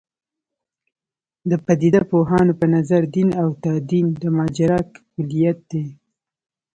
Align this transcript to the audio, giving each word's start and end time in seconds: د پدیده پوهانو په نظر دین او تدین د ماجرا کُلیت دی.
د 1.49 1.51
پدیده 1.65 2.01
پوهانو 2.09 2.53
په 2.59 2.65
نظر 2.75 3.01
دین 3.15 3.29
او 3.41 3.47
تدین 3.63 4.07
د 4.21 4.23
ماجرا 4.37 4.79
کُلیت 4.93 5.59
دی. 5.71 5.83